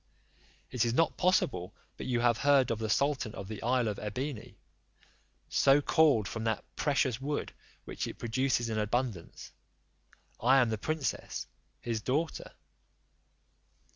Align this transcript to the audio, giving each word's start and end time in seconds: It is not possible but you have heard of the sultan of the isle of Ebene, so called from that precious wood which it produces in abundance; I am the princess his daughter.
It 0.71 0.83
is 0.83 0.95
not 0.95 1.15
possible 1.15 1.75
but 1.95 2.07
you 2.07 2.21
have 2.21 2.39
heard 2.39 2.71
of 2.71 2.79
the 2.79 2.89
sultan 2.89 3.35
of 3.35 3.47
the 3.47 3.61
isle 3.61 3.87
of 3.87 3.99
Ebene, 3.99 4.55
so 5.47 5.79
called 5.79 6.27
from 6.27 6.43
that 6.45 6.63
precious 6.75 7.21
wood 7.21 7.53
which 7.85 8.07
it 8.07 8.17
produces 8.17 8.67
in 8.67 8.79
abundance; 8.79 9.51
I 10.39 10.57
am 10.59 10.69
the 10.71 10.79
princess 10.79 11.45
his 11.81 12.01
daughter. 12.01 12.53